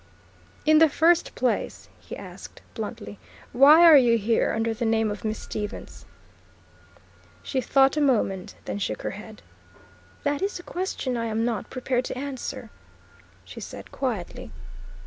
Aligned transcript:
"In 0.65 0.79
the 0.79 0.89
first 0.89 1.35
place," 1.35 1.87
he 1.99 2.17
asked 2.17 2.63
bluntly, 2.73 3.19
"why 3.53 3.83
are 3.85 3.95
you 3.99 4.17
here 4.17 4.51
under 4.51 4.73
the 4.73 4.83
name 4.83 5.11
of 5.11 5.23
Miss 5.23 5.37
Stevens?" 5.37 6.05
She 7.43 7.61
thought 7.61 7.95
a 7.97 8.01
moment, 8.01 8.55
then 8.65 8.79
shook 8.79 9.03
her 9.03 9.11
head. 9.11 9.43
"That 10.23 10.41
is 10.41 10.57
a 10.57 10.63
question 10.63 11.17
I 11.17 11.25
am 11.27 11.45
not 11.45 11.69
prepared 11.69 12.05
to 12.05 12.17
answer," 12.17 12.71
she 13.45 13.59
said 13.59 13.91
quietly. 13.91 14.49